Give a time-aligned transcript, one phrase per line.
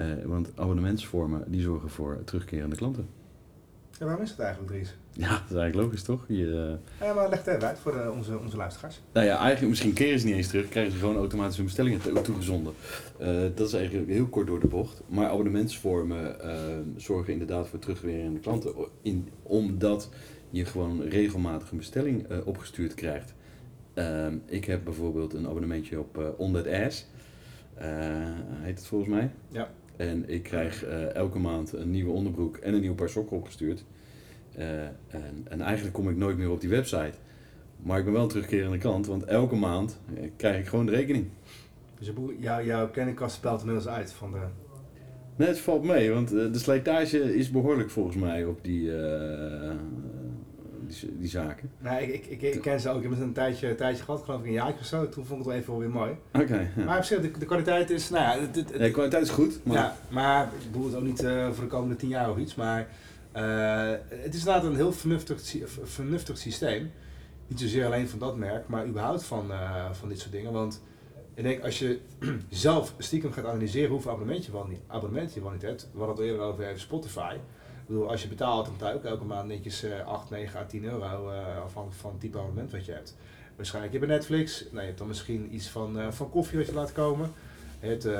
[0.00, 3.08] Uh, want abonnementsvormen die zorgen voor terugkerende klanten.
[3.98, 4.96] En waarom is dat eigenlijk, Dries?
[5.12, 6.24] Ja, dat is eigenlijk logisch, toch?
[6.28, 6.44] Je,
[7.00, 7.06] uh...
[7.06, 9.00] Ja, maar leg het even uit voor uh, onze, onze luisteraars.
[9.12, 12.22] Nou ja, eigenlijk misschien keren ze niet eens terug, krijgen ze gewoon automatisch hun bestellingen
[12.22, 12.72] toegezonden.
[13.54, 15.02] dat is eigenlijk heel kort door de bocht.
[15.06, 16.36] Maar abonnementsvormen
[16.96, 20.10] zorgen inderdaad voor terugkerende klanten, in, omdat
[20.50, 23.34] je gewoon regelmatig een bestelling opgestuurd krijgt.
[23.94, 27.06] Ehm, ik heb bijvoorbeeld een abonnementje op On That Ass.
[28.62, 29.30] heet het volgens mij.
[29.48, 29.68] Ja.
[29.96, 33.84] En ik krijg uh, elke maand een nieuwe onderbroek en een nieuw paar sokken opgestuurd.
[34.58, 37.14] Uh, en, en, eigenlijk kom ik nooit meer op die website.
[37.82, 40.92] Maar ik ben wel een terugkerende klant, want elke maand uh, krijg ik gewoon de
[40.92, 41.26] rekening.
[41.98, 44.38] Dus jou, jouw kenninkast spelt inmiddels uit van de...
[45.36, 48.90] Nee, het valt mee, want de slijtage is behoorlijk volgens mij op die,
[51.04, 51.70] die, die, zaken.
[51.78, 52.96] Nee, ik, ik, ik, ken ze ook.
[52.96, 55.08] Ik heb het een tijdje, een tijdje gehad, geloof ik een jaar of zo.
[55.08, 56.10] Toen vond ik het wel even weer mooi.
[56.10, 56.42] Oké.
[56.42, 56.84] Okay, ja.
[56.84, 58.40] Maar op zich, de, de, kwaliteit is, nou ja...
[58.40, 59.76] Het, het, ja, de kwaliteit is goed, maar...
[59.76, 62.54] Ja, maar ik bedoel het ook niet uh, voor de komende tien jaar of iets,
[62.54, 62.88] maar...
[63.36, 66.90] Uh, het is inderdaad een heel vernuftig, vernuftig systeem.
[67.46, 70.52] Niet zozeer alleen van dat merk, maar überhaupt van, uh, van dit soort dingen.
[70.52, 70.82] Want
[71.34, 72.00] ik denk, als je
[72.48, 75.88] zelf stiekem gaat analyseren hoeveel abonnementen je wel niet, je wel niet hebt...
[75.92, 77.36] We hadden het eerder over Spotify...
[77.84, 80.60] Ik bedoel, als je betaalt, dan betaal je ook elke maand netjes uh, 8, 9
[80.60, 83.16] à 10 euro uh, afhankelijk van het type abonnement wat je hebt.
[83.56, 86.74] Waarschijnlijk je hebt Netflix, nou, je dan misschien iets van, uh, van koffie wat je
[86.74, 87.32] laat komen.
[87.80, 88.18] Je uh,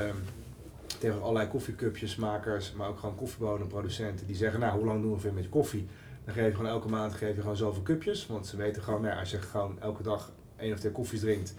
[0.99, 5.31] tegen allerlei koffiecupjesmakers, maar ook gewoon koffiebodemproducenten die zeggen, nou hoe lang doen we veel
[5.31, 5.87] met je koffie?
[6.25, 9.01] Dan geef je gewoon elke maand geef je gewoon zoveel cupjes, want ze weten gewoon,
[9.01, 11.53] nou, als je gewoon elke dag één of twee koffies drinkt,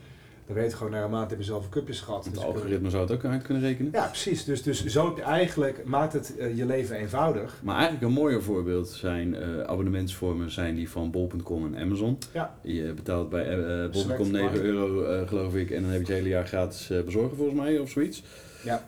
[0.47, 2.25] dan weet je gewoon, na een maand heb je zoveel cupjes gehad.
[2.25, 3.93] Het dus algoritme zou het ook uit kunnen rekenen.
[3.93, 4.45] Ja, precies.
[4.45, 7.61] Dus, dus zo eigenlijk, maakt het uh, je leven eenvoudig.
[7.63, 12.19] Maar eigenlijk een mooier voorbeeld zijn uh, abonnementsvormen zijn die van bol.com en Amazon.
[12.33, 12.55] Ja.
[12.63, 16.29] Je betaalt bij uh, bol.com 9 euro geloof ik en dan heb je het hele
[16.29, 18.23] jaar gratis bezorgen volgens mij of zoiets.
[18.65, 18.83] Ja.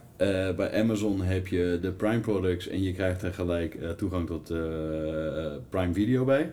[0.53, 4.53] bij Amazon heb je de Prime products en je krijgt er gelijk toegang tot
[5.71, 6.53] Prime Video bij.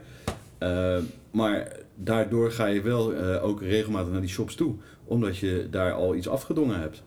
[1.32, 6.16] Maar daardoor ga je wel ook regelmatig naar die shops toe omdat je daar al
[6.16, 7.04] iets afgedongen hebt.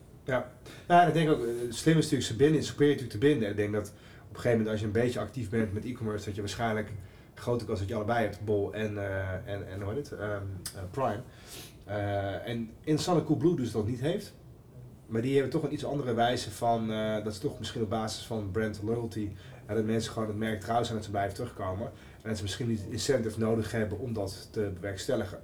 [0.89, 3.49] Ja, ik denk ook, het slim is natuurlijk ze binden, proberen natuurlijk te binden.
[3.49, 6.25] Ik denk dat op een gegeven moment als je een beetje actief bent met e-commerce,
[6.25, 6.93] dat je waarschijnlijk
[7.35, 8.99] grote kans dat je allebei hebt, Bol en,
[9.47, 10.37] en, en hoe heet het, uh,
[10.91, 11.21] Prime.
[12.45, 14.35] En interessante Coolblue dus dat niet heeft.
[15.09, 16.89] Maar die hebben toch een iets andere wijze van,
[17.25, 19.31] dat is toch misschien op basis van brand loyalty,
[19.67, 21.87] dat mensen gewoon het merk trouw zijn dat ze blijven terugkomen.
[22.23, 25.39] En dat ze misschien niet incentive nodig hebben om dat te bewerkstelligen.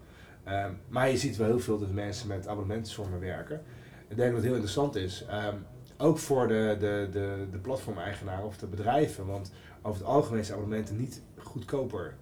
[0.48, 3.62] Um, maar je ziet wel heel veel dat mensen met abonnementsvormen werken.
[4.08, 5.25] Ik denk dat het heel interessant is.
[5.30, 5.66] Um,
[5.98, 9.26] ook voor de, de, de, de platformeigenaren of de bedrijven.
[9.26, 9.52] Want
[9.82, 12.14] over het algemeen zijn abonnementen niet goedkoper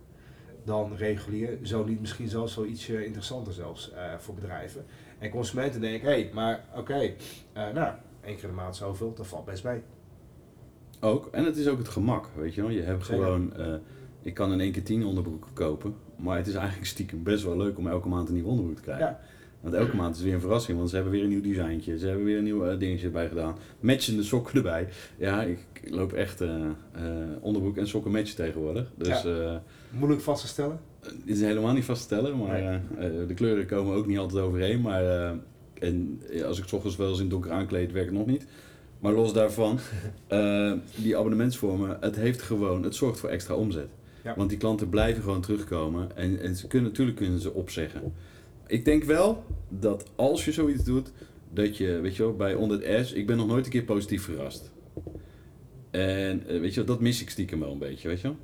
[0.64, 1.58] dan regulier.
[1.62, 4.84] Zo niet misschien zelfs wel ietsje interessanter zelfs uh, voor bedrijven.
[5.22, 7.16] En consumenten denken, hé, hey, maar oké, okay,
[7.56, 7.94] uh, nou,
[8.24, 9.80] één keer de maand zoveel, dat valt best mee.
[11.00, 12.70] Ook, en het is ook het gemak, weet je wel.
[12.70, 13.24] Je hebt Zeker.
[13.24, 13.74] gewoon, uh,
[14.22, 15.94] ik kan in één keer tien onderbroeken kopen.
[16.16, 18.82] Maar het is eigenlijk stiekem best wel leuk om elke maand een nieuw onderbroek te
[18.82, 19.06] krijgen.
[19.06, 19.20] Ja.
[19.60, 21.98] Want elke maand is weer een verrassing, want ze hebben weer een nieuw designtje.
[21.98, 23.56] Ze hebben weer een nieuw uh, dingetje erbij gedaan.
[23.80, 24.88] Matchende sokken erbij.
[25.16, 26.44] Ja, ik, loop echt
[27.40, 28.92] onderbroek en sokken matchen tegenwoordig.
[28.96, 29.62] Dus, ja.
[29.90, 30.80] Moeilijk vast te stellen?
[31.02, 33.26] Het is helemaal niet vast te stellen, maar nee.
[33.26, 34.80] de kleuren komen ook niet altijd overeen.
[34.80, 35.34] Maar
[35.74, 38.46] en als ik s ochtends wel eens in donker aankleed, werkt het nog niet.
[39.00, 39.78] Maar los daarvan,
[41.02, 43.88] die abonnementsvormen, het heeft gewoon, het zorgt voor extra omzet.
[44.24, 44.34] Ja.
[44.36, 48.12] Want die klanten blijven gewoon terugkomen en, en ze kunnen, natuurlijk kunnen ze opzeggen.
[48.66, 51.12] Ik denk wel dat als je zoiets doet,
[51.52, 54.70] dat je, weet je wel, bij 100S, ik ben nog nooit een keer positief verrast.
[55.90, 58.36] En eh, weet je, wel, dat mis ik stiekem wel een beetje, weet je wel.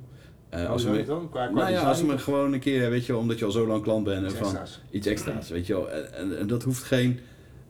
[0.49, 1.29] Eh, als we het dan?
[1.29, 3.51] Qua, qua nou ja, als we gewoon een keer, weet je wel, omdat je al
[3.51, 4.81] zo lang klant bent, Iets van extra's.
[4.91, 5.91] iets extra's, weet je wel.
[5.91, 7.19] En, en, en dat hoeft geen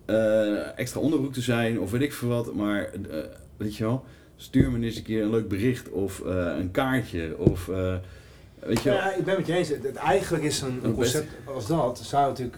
[0.05, 3.19] eh, extra onderbroek te zijn of weet ik veel wat, maar eh,
[3.57, 4.03] weet je wel,
[4.35, 7.65] stuur me eens een keer een leuk bericht of een kaartje of
[8.59, 8.97] weet je wel.
[8.97, 9.69] Ja, ik ben met je eens.
[9.69, 12.57] Het, het eigenlijk is een, een Het concept als dat, zou natuurlijk,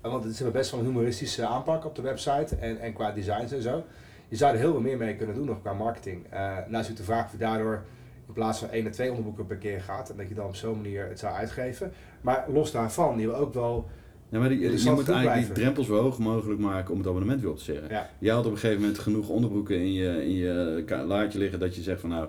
[0.00, 3.52] want ze hebben best wel een humoristische aanpak op de website en, en qua designs
[3.52, 3.84] en zo.
[4.28, 6.26] Je zou er heel veel meer mee kunnen doen nog qua marketing.
[6.30, 7.82] Nou is natuurlijk de vraag of daardoor
[8.26, 10.56] in plaats van één of twee onderboeken per keer gaat en dat je dan op
[10.56, 11.92] zo'n manier het zou uitgeven.
[12.20, 13.88] Maar los daarvan, je wil ook wel,
[14.28, 17.40] Ja, maar die- je moet eigenlijk die drempels zo hoog mogelijk maken om het abonnement
[17.40, 17.88] weer op te zeggen.
[17.88, 21.58] ja, Jij had op een gegeven moment genoeg onderbroeken in je, in je laadje liggen
[21.58, 22.28] dat je zegt van nou,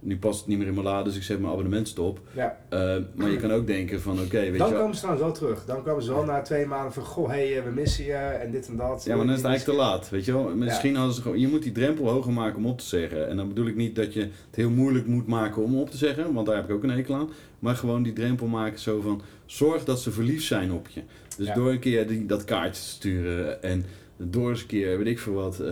[0.00, 2.20] nu past het niet meer in mijn la, dus ik zet mijn abonnement stop.
[2.34, 2.58] ja.
[2.68, 5.34] Eh, maar je kan ook denken van oké, weet Dan je komen ze trouwens wel
[5.36, 5.64] terug.
[5.64, 8.50] Dan komen ze wel na twee maanden van, goh, hey, eh, we missen je en
[8.50, 9.04] dit en dat.
[9.04, 10.54] Ja, maar dan is het eigenlijk te laat, weet je wel.
[10.54, 10.96] Misschien Ja.
[10.96, 13.28] hadden ze gewoon, je moet die drempel hoger maken om op te zeggen.
[13.28, 15.96] En dan bedoel ik niet dat je het heel moeilijk moet maken om op te
[15.96, 17.28] zeggen, want daar heb ik ook een hekel aan.
[17.58, 21.00] Maar gewoon die drempel maken zo van, zorg dat ze verliefd zijn op je.
[21.36, 21.54] Dus Ja.
[21.54, 23.84] door een keer die, dat kaartje te sturen en
[24.16, 25.68] door eens een keer, weet ik veel wat, eh,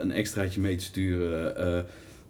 [0.00, 1.56] een extraatje mee te sturen.
[1.56, 1.78] eh,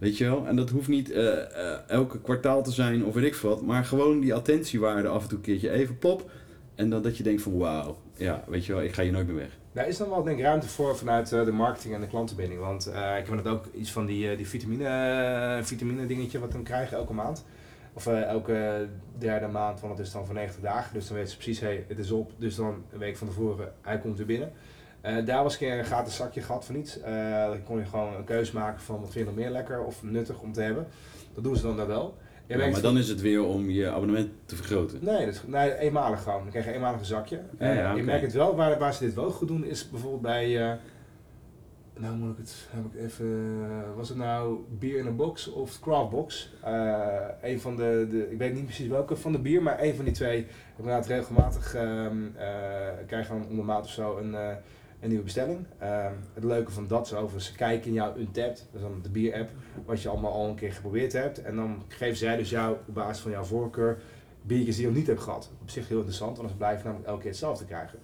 [0.04, 0.46] weet je wel?
[0.46, 3.84] En dat hoeft niet eh, eh, elke kwartaal te zijn of weet ik wat, maar
[3.84, 6.30] gewoon die attentiewaarde af en toe een keertje even plop.
[6.74, 9.26] En dan dat je denkt van wauw, ja, weet je wel, ik ga hier nooit
[9.26, 9.58] meer weg.
[9.72, 12.60] Daar is dan wel denk ruimte voor vanuit eh, de marketing en de klantenbinding.
[12.60, 16.96] Want ik heb net ook iets van die, die vitamine, vitamine dingetje wat we krijgen
[16.96, 17.44] elke maand.
[17.92, 20.94] Of elke derde maand, want het is dan voor 90 dagen.
[20.94, 22.32] Dus dan weet ze precies, hey, het is op.
[22.36, 24.52] Dus dan een week van tevoren, hij komt weer binnen.
[25.04, 27.00] Eh, daar was een keer een gratis zakje gehad van iets.
[27.00, 29.82] Eh dan kon je gewoon een keuze maken van wat vind je nog meer lekker
[29.84, 30.86] of nuttig om te hebben.
[31.34, 32.16] Dat doen ze dan daar wel.
[32.46, 34.98] Ja, maar dan is het weer om je abonnement te vergroten.
[35.04, 36.40] Nee, dat is, nee, eenmalig gewoon.
[36.40, 37.40] Dan krijg je een eenmalig een zakje.
[37.58, 37.96] Ja, ja, Eh, oké.
[37.96, 40.78] Je merkt het wel, waar, waar ze dit wel goed doen, is bijvoorbeeld bij...
[41.98, 43.96] nou moet ik het, heb ik even...
[43.96, 46.52] Was het nou bier in een box of craftbox?
[46.62, 49.94] Eh een van de, de, ik weet niet precies welke van de bier, maar een
[49.94, 50.38] van die twee.
[50.38, 50.46] Ik
[50.76, 52.46] heb inderdaad regelmatig, ehm eh
[53.06, 54.34] krijg je dan om de maand of zo een,
[55.04, 55.66] een nieuwe bestelling.
[55.78, 59.00] Ehm, het leuke van dat is overigens, ze kijken in jouw Untapped, dat is dan
[59.02, 59.50] de bier-app,
[59.84, 61.42] wat je allemaal al een keer geprobeerd hebt.
[61.42, 63.98] En dan geven zij dus jou op basis van jouw voorkeur
[64.42, 65.50] biertjes die je nog niet hebt gehad.
[65.62, 67.98] Op zich heel interessant, want ze blijven namelijk elke keer hetzelfde krijgen.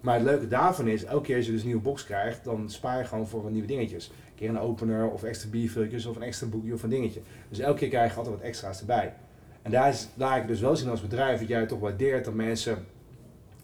[0.00, 2.70] Maar het leuke daarvan is, elke keer als je dus een nieuwe box krijgt, dan
[2.70, 4.08] spaar je gewoon voor wat nieuwe dingetjes.
[4.08, 7.20] Een keer een opener of extra biervilletjes of een extra boekje of een dingetje.
[7.48, 9.14] Dus elke keer krijg je altijd wat extra's erbij.
[9.62, 12.34] En daar is, laat ik dus wel zien als bedrijf dat jij toch waardeert dat
[12.34, 12.84] mensen,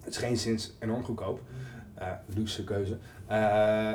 [0.00, 1.40] het is geen sinds enorm goedkoop,
[2.26, 3.38] luxe keuze, eh,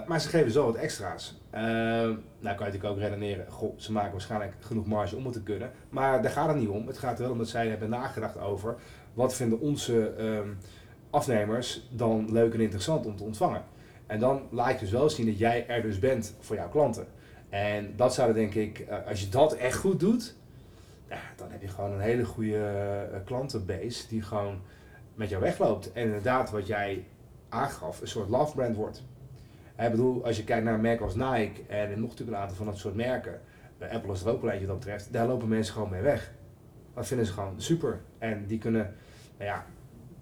[0.07, 1.42] maar ze geven dus wel wat extra's.
[1.50, 5.33] Eh, nou kan je natuurlijk ook redeneren, goh, ze maken waarschijnlijk genoeg marge om het
[5.33, 5.71] te kunnen.
[5.89, 6.88] Maar daar gaat het niet om.
[6.88, 8.75] Het gaat wel om dat zij hebben nagedacht over
[9.13, 10.50] wat vinden onze ehm,
[11.09, 13.63] afnemers dan leuk en interessant om te ontvangen.
[14.07, 17.07] En dan laat je dus wel zien dat jij er dus bent voor jouw klanten.
[17.50, 20.36] En dat zou denk ik, eh, als je dat echt goed doet,
[21.09, 24.62] ja, dan heb je gewoon een hele goede eh, klantenbase die gewoon
[25.15, 25.92] met jou wegloopt.
[25.92, 27.06] En inderdaad, wat jij
[27.50, 29.04] aangaf, een soort love brand wordt.
[29.78, 32.58] Ik bedoel, als je kijkt naar een merk als Nike en nog natuurlijk een aantal
[32.58, 33.42] van dat soort merken,
[33.78, 36.32] bij Apple is er ook wat dat betreft, daar lopen mensen gewoon mee weg.
[36.94, 38.00] Dat vinden ze gewoon super.
[38.18, 38.94] En die kunnen,
[39.38, 39.66] nou ja,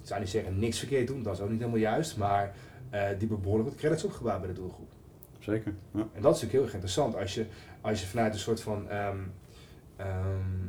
[0.02, 2.54] ik zou niet zeggen niks verkeerd doen, dat is ook niet helemaal juist, maar
[2.90, 4.92] eh, die hebben behoorlijk wat credits opgebouwd bij de doelgroep.
[5.40, 5.74] Zeker.
[5.92, 6.00] Ja.
[6.00, 7.46] En dat is natuurlijk heel erg interessant als je,
[7.82, 9.18] als je vanuit een soort van ehm,
[9.96, 10.08] ehm,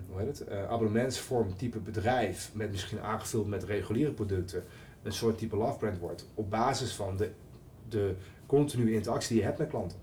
[0.09, 4.65] hoe heet het, eh, abonnementsvorm type bedrijf, met misschien aangevuld met reguliere producten,
[5.07, 6.29] een soort type love brand wordt.
[6.35, 7.31] Op basis van de,
[7.89, 8.15] de
[8.47, 9.99] continue interactie die je hebt met klanten.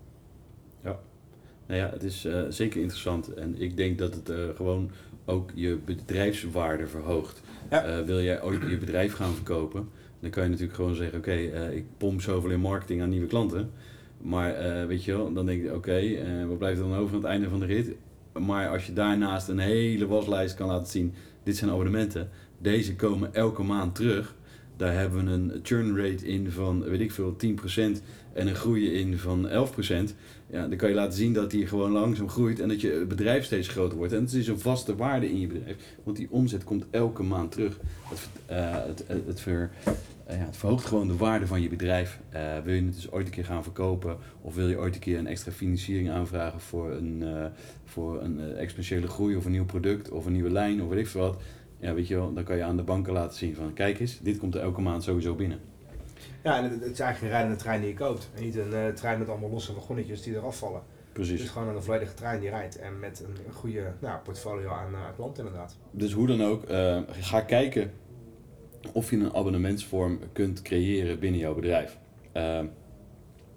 [1.65, 4.91] Nou ja, het is eh, zeker interessant en ik denk dat het eh, gewoon
[5.25, 7.41] ook je bedrijfswaarde verhoogt.
[7.69, 7.83] Ja.
[7.83, 11.33] Eh, wil jij ooit je bedrijf gaan verkopen, dan kan je natuurlijk gewoon zeggen, oké,
[11.71, 13.71] ik pomp zoveel in marketing aan nieuwe klanten.
[14.21, 17.21] Maar weet je wel, dan denk je, oké, eh, wat blijft er dan over aan
[17.21, 17.95] het einde van de rit?
[18.39, 23.33] Maar als je daarnaast een hele waslijst kan laten zien, dit zijn abonnementen, deze komen
[23.33, 24.35] elke maand terug.
[24.77, 28.01] Daar hebben we een churn rate in van, weet ik veel, 10%
[28.33, 29.51] en een groei in van 11%.
[30.53, 33.45] Ja, dan kan je laten zien dat die gewoon langzaam groeit en dat je bedrijf
[33.45, 34.13] steeds groter wordt.
[34.13, 37.51] En het is een vaste waarde in je bedrijf, want die omzet komt elke maand
[37.51, 37.79] terug.
[38.09, 39.71] Het, eh, het, het, het, ver,
[40.25, 42.19] eh, ja, het verhoogt gewoon de waarde van je bedrijf.
[42.29, 45.01] Eh, wil je het dus ooit een keer gaan verkopen of wil je ooit een
[45.01, 47.23] keer een extra financiering aanvragen voor een,
[47.85, 51.07] voor een exponentiële groei of een nieuw product of een nieuwe lijn of weet ik
[51.07, 51.41] veel wat.
[51.83, 54.19] Ja, weet je wel, dan kan je aan de banken laten zien van kijk eens,
[54.19, 55.59] dit komt er elke maand sowieso binnen.
[56.43, 58.29] Ja, en het, het is eigenlijk een rijdende trein die je koopt.
[58.35, 60.81] En niet een eh, trein met allemaal losse wagonnetjes die eraf vallen.
[61.03, 61.41] Het Precies.
[61.41, 62.79] is gewoon een volledige trein die rijdt.
[62.79, 65.77] En met een goede nou, portfolio aan eh, klanten inderdaad.
[65.91, 67.91] Dus hoe dan ook, eh, ga kijken
[68.93, 71.97] of je een abonnementsvorm kunt creëren binnen jouw bedrijf.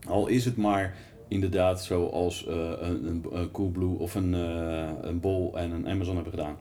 [0.08, 0.96] Al is het maar
[1.28, 6.56] inderdaad zoals een, een, Coolblue of een, een Bol en een Amazon hebben gedaan.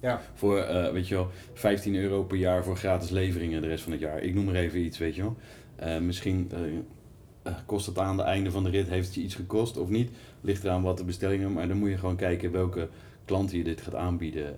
[0.00, 0.20] Ja.
[0.34, 3.92] Voor, eh, weet je wel, 15 euro per jaar voor gratis leveringen de rest van
[3.92, 4.22] het jaar.
[4.22, 5.36] Ik noem maar even iets, weet je wel.
[5.76, 6.50] Eh, misschien
[7.42, 9.88] eh, kost het aan het einde van de rit, heeft het je iets gekost of
[9.88, 10.10] niet?
[10.40, 12.88] Ligt eraan wat de bestellingen, maar dan moet je gewoon kijken welke
[13.24, 14.56] klanten je dit gaat aanbieden.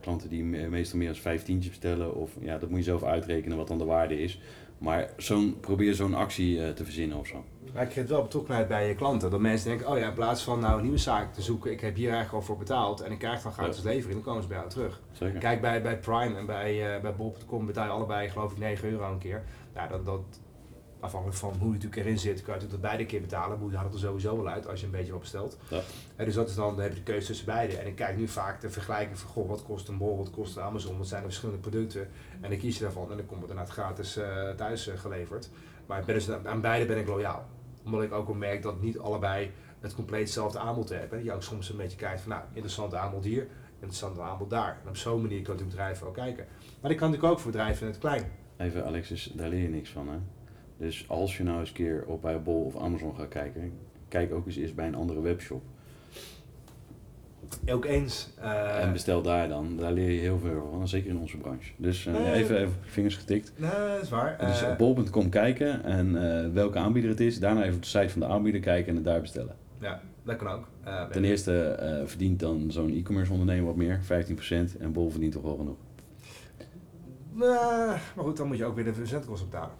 [0.00, 3.56] Klanten die me- meestal meer dan 15 bestellen, of ja, dat moet je zelf uitrekenen
[3.56, 4.40] wat dan de waarde is.
[4.78, 7.44] Maar zo'n, probeer zo'n actie eh, te verzinnen of zo.
[7.74, 9.30] Maar ik creëert wel betrokkenheid bij je klanten.
[9.30, 11.80] Dat mensen denken, oh ja, in plaats van nou een nieuwe zaak te zoeken, ik
[11.80, 14.48] heb hier eigenlijk al voor betaald en ik krijg dan gratis levering, dan komen ze
[14.48, 15.00] bij jou terug.
[15.12, 15.40] Zeker.
[15.40, 18.90] Kijk, bij, bij Prime en bij, eh bij Bol.com betaal je allebei geloof ik 9
[18.90, 19.42] euro een keer.
[19.74, 20.20] Nou, dat, dat,
[21.00, 23.58] afhankelijk van hoe je natuurlijk erin zit, kan je natuurlijk dat beide keer betalen.
[23.58, 25.58] Maar je haalt het er sowieso wel uit als je een beetje wat bestelt.
[25.68, 25.80] Ja.
[26.16, 27.76] En dus dat is dan, dan heb je de keuze tussen beide.
[27.76, 30.56] En ik kijk nu vaak de vergelijking van, goh, wat kost een Bol, wat kost
[30.56, 32.08] een Amazon, wat zijn de verschillende producten.
[32.40, 35.50] En dan kies je daarvan en dan komt het inderdaad gratis eh, thuis eh, geleverd.
[35.86, 37.46] Maar ik ben dus, aan beide ben ik loyaal.
[37.84, 39.50] Omdat ik ook wel merk dat niet allebei
[39.80, 41.24] het compleet hetzelfde aanbod hebben.
[41.24, 44.78] Je ook soms een beetje kijkt van, nou, interessant aanbod hier, interessant aanbod daar.
[44.82, 46.46] En op zo'n manier kan natuurlijk bedrijven ook kijken.
[46.80, 48.32] Maar ik kan natuurlijk ook voor bedrijven in het klein.
[48.56, 50.16] Even Alexis, daar leer je niks van hè.
[50.76, 53.72] Dus als je nou eens een keer op bij Bol of Amazon gaat kijken,
[54.08, 55.62] kijk ook eens eerst bij een andere webshop.
[57.68, 58.30] Ook eens.
[58.40, 59.76] eh, en bestel daar dan.
[59.76, 61.72] Daar leer je heel veel van, zeker in onze branche.
[61.76, 62.32] Dus Nee.
[62.32, 63.52] even, even vingers getikt.
[63.56, 64.36] Nee, dat is waar.
[64.38, 67.38] dus Eh, op bol.com kijken en welke aanbieder het is.
[67.38, 69.56] Daarna even op de site van de aanbieder kijken en het daar bestellen.
[69.80, 70.68] ja, dat kan ook.
[71.12, 74.76] Ten eerste verdient dan zo'n e-commerce ondernemer wat meer, 15%.
[74.78, 75.76] En Bol verdient toch wel genoeg.
[77.32, 79.74] Nou, maar goed, dan moet je ook weer de verzendkosten betalen.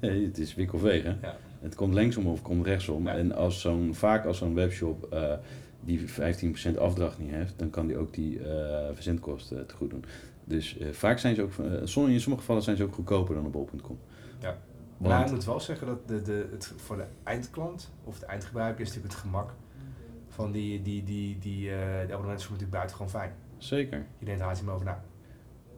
[0.00, 1.14] Nee, het is wik of weeg, hè?
[1.22, 1.36] Ja.
[1.60, 3.06] Het komt linksom of het komt rechtsom.
[3.06, 3.16] Ja.
[3.16, 5.32] En als zo'n, vaak als zo'n webshop eh,
[5.80, 6.00] die
[6.74, 10.04] 15% afdracht niet heeft, dan kan die ook die eh, verzendkosten te goed doen.
[10.44, 13.46] Dus eh, vaak zijn ze ook, eh, in sommige gevallen zijn ze ook goedkoper dan
[13.46, 13.98] op bol.com.
[14.40, 14.56] Ja.
[14.96, 18.26] Want- Maar ik moet wel zeggen dat de, de, het, voor de eindklant of de
[18.26, 19.54] eindgebruiker is natuurlijk het gemak
[20.28, 23.32] van die, die, die, die, eh die abonnementen voor natuurlijk buitengewoon fijn.
[23.58, 24.06] Zeker.
[24.18, 25.02] Je denkt haast niet meer over na.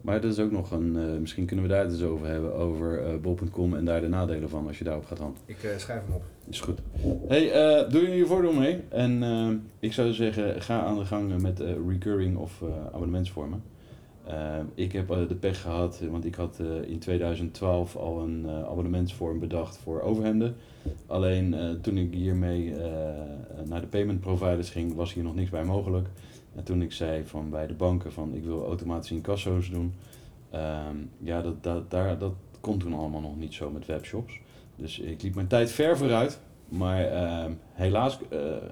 [0.02, 2.54] Maar dat is ook nog een, eh, misschien kunnen we daar het eens over hebben,
[2.54, 5.42] over eh, bol.com en daar de nadelen van als je daarop gaat handelen.
[5.46, 6.22] Ik eh, schrijf hem op.
[6.48, 6.78] Is goed.
[7.28, 7.48] Hey,
[7.88, 8.80] doe je je voordeel mee.
[8.88, 13.62] En ik zou zeggen, ga aan de gang met recurring of abonnementsvormen.
[14.26, 18.20] Eh, ik heb eh, de pech gehad, eh, want ik had eh, in 2012 al
[18.20, 20.56] een eh, abonnementsvorm bedacht voor overhemden.
[21.06, 22.74] Alleen toen ik hiermee
[23.64, 26.08] naar de payment providers ging, was hier nog niks bij mogelijk.
[26.54, 29.94] En toen ik zei van bij de banken van ik wil automatische incasso's doen,
[30.50, 34.40] ehm, ja, dat, dat, daar, dat kon toen allemaal nog niet zo met webshops.
[34.76, 36.40] Dus ik liep mijn tijd ver vooruit.
[36.68, 38.18] Maar ehm, helaas,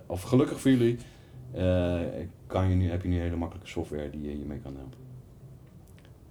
[0.07, 0.99] of gelukkig voor jullie,
[2.47, 5.10] kan je nu, heb je nu hele makkelijke software die je hiermee kan helpen.